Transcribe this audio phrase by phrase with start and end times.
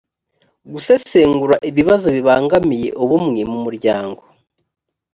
[0.71, 4.23] gusesengura ibibazo bibangamiye ubumwe mu muryango